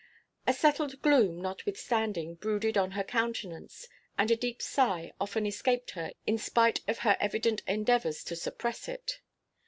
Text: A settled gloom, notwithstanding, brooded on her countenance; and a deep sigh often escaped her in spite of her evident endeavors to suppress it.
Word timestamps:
A 0.47 0.53
settled 0.55 0.99
gloom, 1.03 1.43
notwithstanding, 1.43 2.33
brooded 2.33 2.75
on 2.75 2.93
her 2.93 3.03
countenance; 3.03 3.87
and 4.17 4.31
a 4.31 4.35
deep 4.35 4.59
sigh 4.59 5.11
often 5.21 5.45
escaped 5.45 5.91
her 5.91 6.11
in 6.25 6.39
spite 6.39 6.81
of 6.87 6.97
her 7.05 7.15
evident 7.19 7.61
endeavors 7.67 8.23
to 8.23 8.35
suppress 8.35 8.87
it. 8.89 9.19